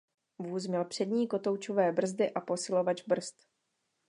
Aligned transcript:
Vůz 0.39 0.67
měl 0.67 0.85
přední 0.85 1.27
kotoučové 1.27 1.91
brzdy 1.91 2.33
a 2.33 2.41
posilovač 2.41 3.03
brzd. 3.07 3.35